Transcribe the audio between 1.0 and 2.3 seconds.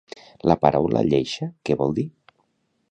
lleixa, què vol dir?